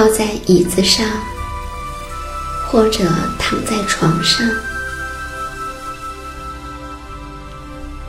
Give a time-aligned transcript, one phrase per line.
[0.00, 1.06] 靠在椅子上，
[2.66, 3.04] 或者
[3.38, 4.48] 躺在床上，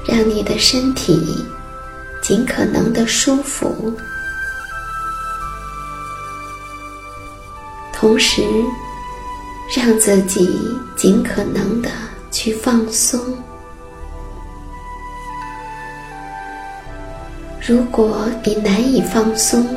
[0.06, 1.46] 让你的身体
[2.22, 3.94] 尽可能的舒服，
[7.92, 8.42] 同时
[9.76, 10.50] 让自己
[10.96, 11.90] 尽可能的
[12.32, 13.20] 去放松。
[17.60, 19.68] 如果你难以放松，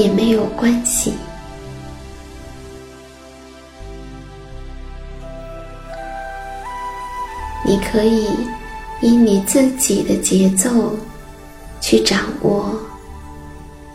[0.00, 1.12] 也没有关系，
[7.66, 8.28] 你可以
[9.02, 10.96] 以你自己的节奏
[11.82, 12.74] 去掌握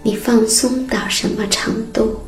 [0.04, 2.25] 你放松到什么程度。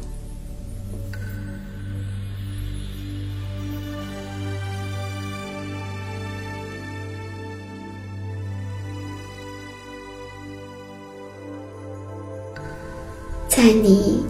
[13.57, 14.23] 在你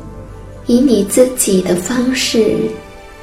[0.68, 2.58] 以你自己的方式、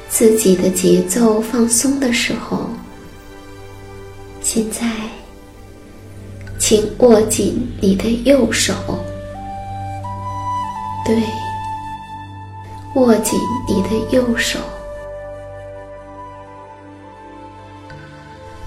[0.07, 2.69] 自己的节奏放松的时候，
[4.39, 4.85] 现在，
[6.59, 8.71] 请握紧你的右手，
[11.03, 11.17] 对，
[12.93, 14.59] 握紧你的右手。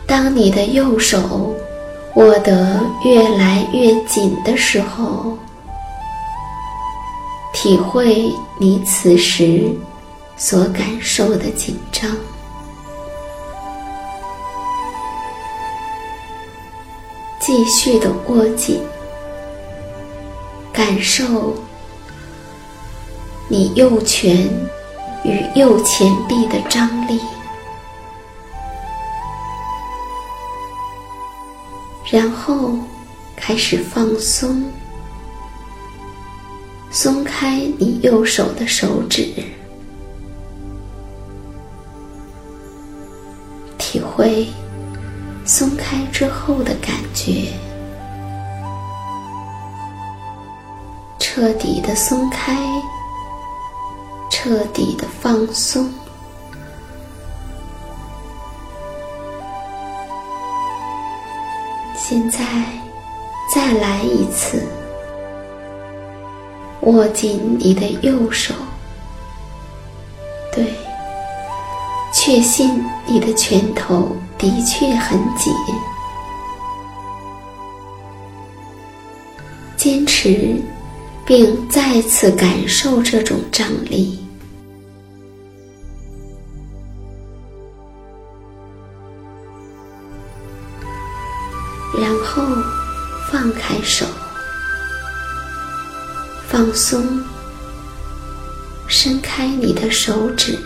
[0.08, 1.54] 当你的右手
[2.16, 5.38] 握得越来越紧的时候，
[7.60, 9.68] 体会你此时
[10.36, 12.08] 所感受的紧张，
[17.40, 18.80] 继续的握紧，
[20.72, 21.52] 感受
[23.48, 24.48] 你右拳
[25.24, 27.20] 与右前臂的张力，
[32.04, 32.78] 然后
[33.34, 34.62] 开始放松。
[36.90, 39.28] 松开你右手的手指，
[43.76, 44.46] 体会
[45.44, 47.52] 松开之后的感觉，
[51.18, 52.56] 彻底的松开，
[54.30, 55.88] 彻底的放松。
[61.94, 62.38] 现在，
[63.54, 64.62] 再来一次，
[66.88, 68.54] 握紧你的右手。
[70.50, 70.72] 对，
[72.14, 75.52] 确信你的拳头的确很紧，
[79.76, 80.56] 坚持，
[81.26, 84.18] 并再次感受这种张力。
[92.00, 92.42] 然后
[93.30, 94.06] 放开手，
[96.58, 97.22] 放松，
[98.88, 100.58] 伸开你的手指，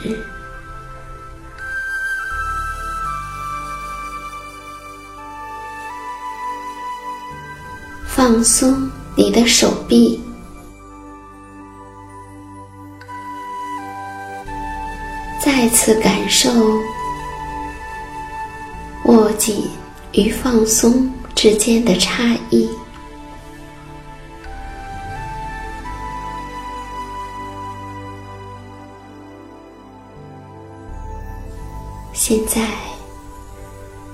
[8.07, 10.19] 放松你的手臂，
[15.45, 16.51] 再次感受
[19.05, 19.71] 握紧。
[20.13, 22.67] 与放松之间的差异。
[32.33, 32.67] 现在，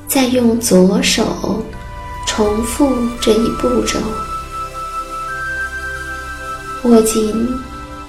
[0.09, 1.63] 再用左手
[2.27, 3.97] 重复这一步骤，
[6.83, 7.57] 握紧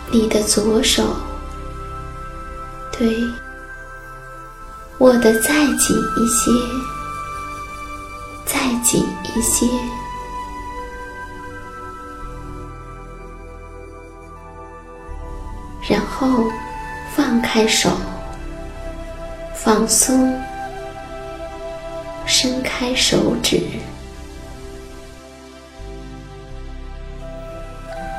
[0.09, 1.03] 你的左手，
[2.91, 3.23] 对，
[4.97, 6.49] 握得再紧一些。
[8.47, 9.67] 再紧一些，
[15.87, 16.45] 然后
[17.15, 17.91] 放开手，
[19.61, 20.33] 放松，
[22.25, 23.61] 伸开手指，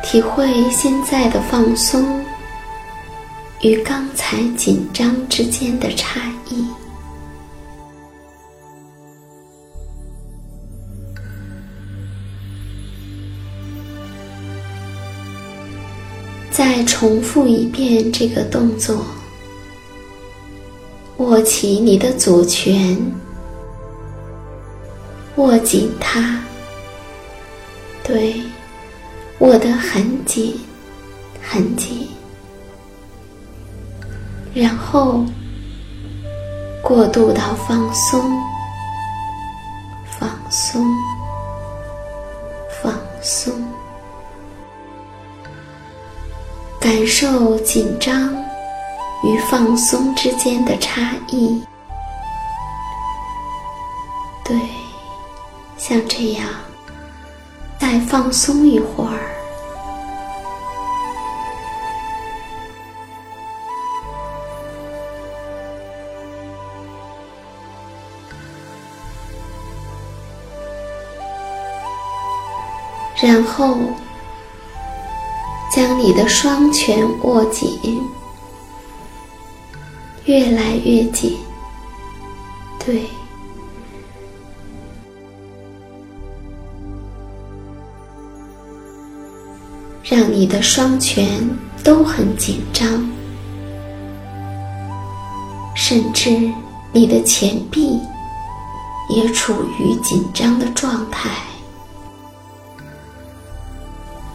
[0.02, 2.22] 体会现在的放松
[3.62, 6.20] 与刚才紧张之间的差
[6.50, 6.64] 异。
[16.50, 19.06] 再重复一遍这个动作，
[21.20, 22.96] 握起你的左拳，
[25.36, 26.40] 握紧它，
[28.02, 28.40] 对，
[29.40, 30.58] 握得很紧，
[31.42, 32.08] 很紧，
[34.54, 35.22] 然后
[36.82, 38.18] 过渡到放松，
[40.18, 40.82] 放松，
[42.82, 43.52] 放松。
[46.80, 48.34] 感受紧张
[49.22, 51.62] 与放松之间的差异，
[54.44, 54.56] 对，
[55.76, 56.48] 像这样，
[57.78, 59.20] 再放松一会儿，
[73.22, 73.76] 然后。
[75.72, 78.02] 将你的双拳握紧，
[80.30, 81.36] 越来越紧。
[82.78, 83.02] 对，
[90.04, 91.26] 让你的双拳
[91.82, 92.86] 都很紧张，
[95.74, 96.30] 甚至
[96.92, 97.98] 你的前臂
[99.08, 101.28] 也处于紧张的状态。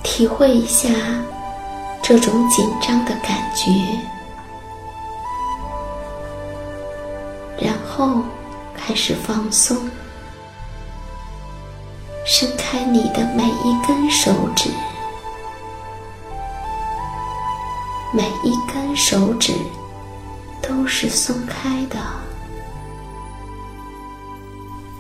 [0.04, 0.90] 体会一下
[2.04, 3.72] 这种紧张的感觉，
[7.98, 8.22] 后
[8.76, 9.90] 开始放松，
[12.26, 14.70] 伸开你的每一根手指，
[18.14, 19.54] 每一根手指
[20.62, 21.98] 都是松开的，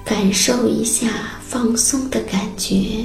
[0.05, 1.09] 感受一下
[1.41, 3.03] 放松的感觉。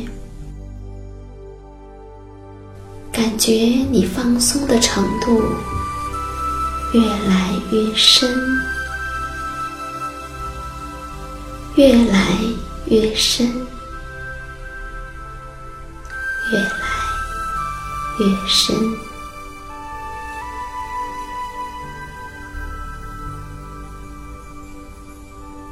[3.12, 3.52] 感觉
[3.90, 5.42] 你放松的程度
[6.94, 8.30] 越来越深，
[11.76, 12.36] 越来
[12.86, 13.46] 越深，
[16.52, 16.68] 越来
[18.18, 18.76] 越深。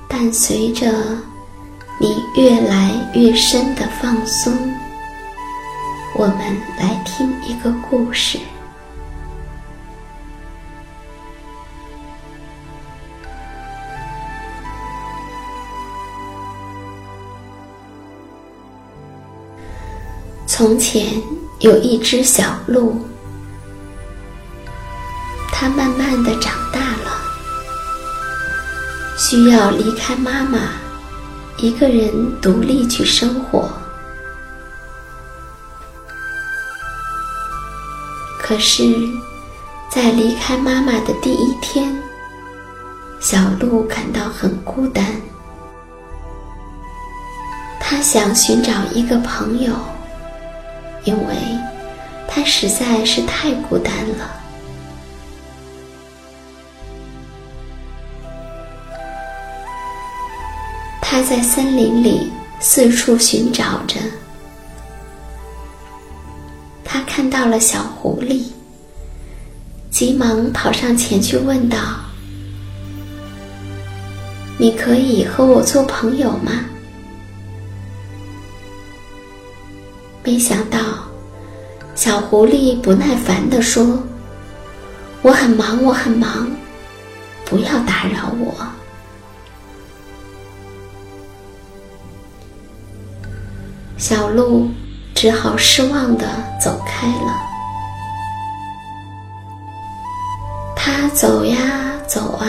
[0.08, 0.90] 伴随着
[2.00, 4.52] 你越来越深的放松。
[6.14, 6.38] 我们
[6.78, 8.38] 来听一个故事。
[20.58, 21.22] 从前
[21.60, 23.00] 有一只小鹿，
[25.52, 27.22] 它慢慢的长大了，
[29.16, 30.72] 需要离开妈妈，
[31.58, 32.10] 一个人
[32.40, 33.70] 独立去生活。
[38.42, 38.82] 可是，
[39.88, 41.96] 在离开妈妈的第一天，
[43.20, 45.06] 小鹿感到很孤单。
[47.78, 49.72] 他想寻找一个朋友，
[51.08, 51.34] 因为
[52.28, 54.30] 他实在是太孤单了。
[61.00, 63.98] 他在森林里四处寻找着。
[66.84, 68.42] 他看到了小狐狸，
[69.90, 71.78] 急忙跑上前去问道
[74.60, 76.66] ：“你可以和我做朋友吗？”
[80.28, 80.78] 没想到，
[81.94, 83.98] 小狐狸不耐烦地说
[85.24, 86.46] ：“我很忙，我很忙，
[87.46, 88.54] 不要打扰我。”
[93.96, 94.68] 小鹿。
[95.14, 96.28] 只好失望的
[96.60, 97.42] 走开了。
[100.76, 101.56] 他走呀
[102.06, 102.46] 走啊，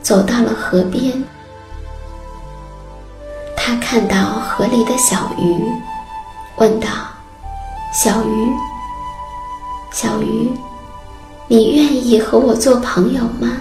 [0.00, 1.24] 走到了河边。
[3.56, 5.60] 他看到河里的小鱼，
[6.60, 6.88] 问道
[7.90, 8.52] ：“小鱼，
[9.90, 10.52] 小鱼，
[11.48, 13.56] 你愿意和我做朋友吗？”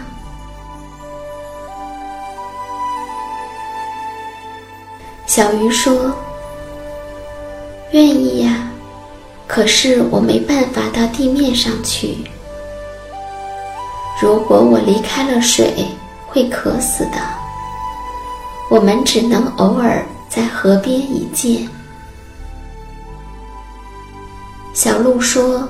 [5.25, 6.13] 小鱼说。
[7.91, 8.69] 愿意呀，
[9.47, 12.17] 可是我没办法到地面上去。
[14.21, 15.73] 如果我离开了水，
[16.27, 17.17] 会渴死的。
[18.69, 21.67] 我们只能偶尔在河边一见。
[24.81, 25.67] 小鹿说：“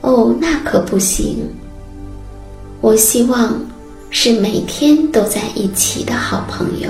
[0.00, 1.46] 哦，那可不行。
[2.80, 3.60] 我希望
[4.08, 6.88] 是每天都在一起的好朋友。”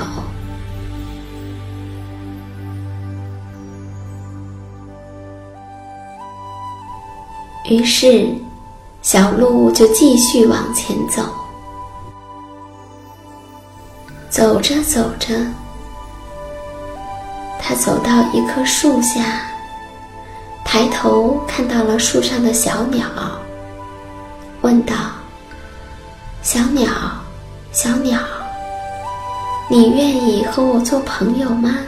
[7.68, 8.28] 于是，
[9.02, 11.24] 小鹿就继续往前走。
[14.28, 15.44] 走着走着，
[17.58, 19.49] 它走到一棵树下，
[20.64, 23.06] 抬头看到了树上的小鸟，
[24.62, 24.94] 问道
[26.42, 26.88] ：“小鸟，
[27.72, 28.20] 小鸟，
[29.68, 31.78] 你愿意和我做朋友吗？”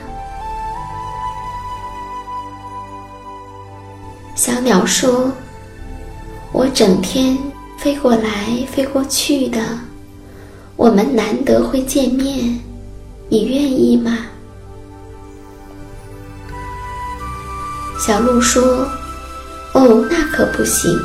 [4.35, 5.31] 小鸟说。
[6.55, 7.39] 我整天
[7.79, 8.31] 飞过来
[8.71, 9.59] 飞过去的，
[10.77, 12.61] 我们难得会见面，
[13.31, 14.19] 你愿意吗？
[18.05, 18.85] 小鹿说
[19.75, 21.01] ：“哦，那可不行。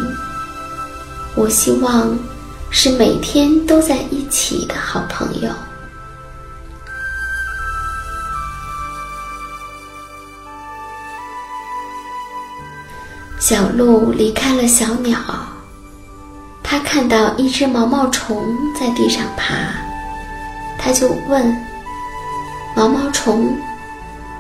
[1.36, 2.18] 我希望
[2.72, 5.52] 是每天都在一起的好朋友。”
[13.38, 15.20] 小鹿离开了小鸟，
[16.64, 18.44] 它看到一只毛毛虫
[18.80, 19.54] 在地上爬，
[20.80, 21.56] 它就问
[22.76, 23.56] ：“毛毛虫，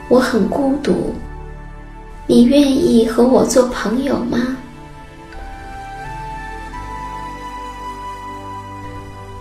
[0.09, 1.13] 我很孤独，
[2.27, 4.37] 你愿意和我做朋友吗？”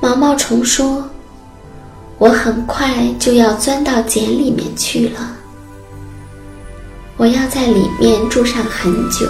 [0.01, 1.05] 毛毛虫说
[2.19, 5.19] ：“我很快就要钻到茧里面去了，
[7.17, 9.27] 我要在里面住上很久。”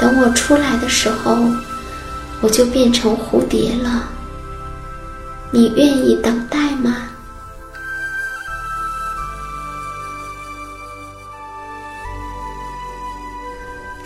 [0.00, 1.36] 等我出来的时候，
[2.40, 4.08] 我就变成蝴蝶了。
[5.50, 6.96] 你愿意等待吗？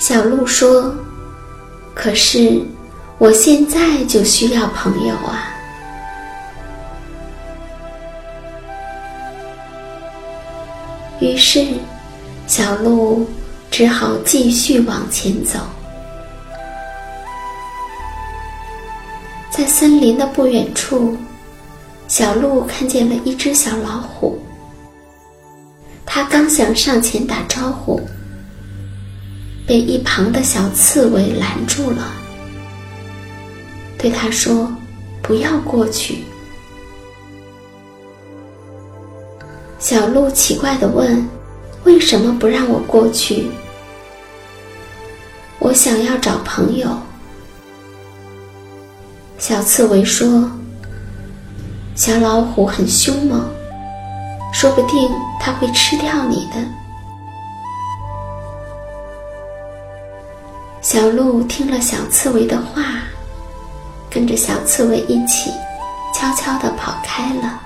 [0.08, 0.94] 小鹿说
[1.94, 2.62] ：“可是
[3.18, 5.52] 我现在就需要朋友啊。”
[11.20, 11.62] 于是，
[12.46, 13.28] 小鹿
[13.70, 15.58] 只好继续往前走。
[19.50, 21.14] 在森林的不远处，
[22.06, 24.38] 小鹿看见了一只小老虎。
[26.06, 28.00] 它刚想上前打招呼，
[29.68, 32.10] 被一旁的小刺猬拦住了，
[33.98, 34.72] 对他说
[35.20, 36.24] ：“不要过去。”
[39.78, 41.22] 小鹿奇怪的问
[41.84, 43.50] ：“为什么不让我过去？
[45.58, 46.88] 我想要找朋友。”
[49.36, 50.50] 小刺猬说
[51.94, 53.46] ：“小老虎很凶猛，
[54.50, 56.66] 说不定它会吃掉你的。”
[60.90, 62.82] 小鹿听了小刺猬的话，
[64.08, 65.50] 跟着小刺猬一起
[66.14, 67.60] 悄悄地跑开了。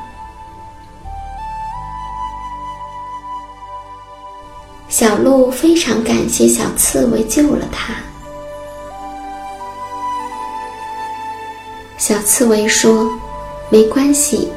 [4.88, 7.94] 小鹿非常感谢小刺猬救了它。
[11.98, 13.08] 小刺猬说
[13.70, 14.48] ：“没关系，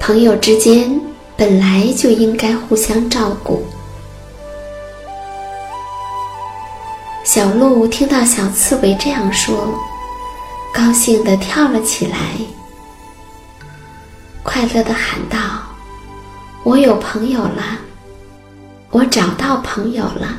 [0.00, 1.00] 朋友之间
[1.36, 3.64] 本来就应该互相照顾。”
[7.24, 9.74] 小鹿听到小刺猬这样说，
[10.74, 12.18] 高兴地跳了起来，
[14.42, 15.38] 快乐地喊道
[16.64, 17.78] ：“我有朋友了！”
[18.92, 20.36] 我找到朋友了。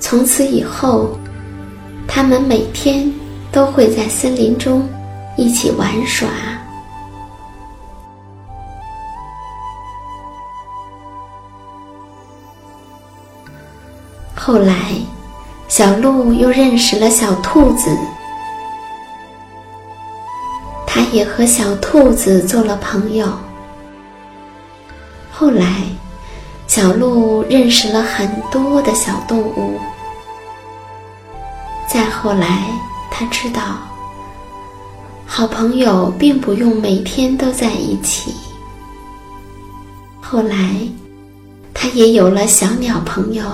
[0.00, 1.16] 从此以后，
[2.08, 3.10] 他们每天
[3.52, 4.86] 都会在森林中
[5.36, 6.28] 一起玩耍。
[14.46, 14.92] 后来，
[15.66, 17.90] 小鹿又认识了小兔子，
[20.86, 23.26] 它也和小兔子做了朋友。
[25.32, 25.82] 后来，
[26.68, 29.80] 小鹿认识了很多的小动物。
[31.88, 32.68] 再后来，
[33.10, 33.60] 他知道，
[35.26, 38.32] 好朋友并不用每天都在一起。
[40.22, 40.76] 后来，
[41.74, 43.44] 他也有了小鸟朋友、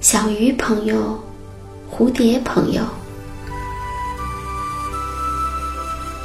[0.00, 1.18] 小鱼朋友、
[1.90, 2.82] 蝴蝶朋友。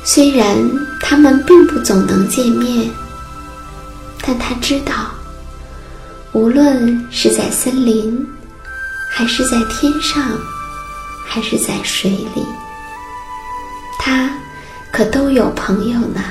[0.03, 0.55] 虽然
[1.01, 2.89] 他们并不总能见面。
[4.25, 5.11] 但他知道，
[6.31, 8.25] 无论是在森林，
[9.11, 10.23] 还是在天上，
[11.27, 12.45] 还是在水里，
[13.99, 14.29] 他
[14.93, 16.21] 可都有朋友呢。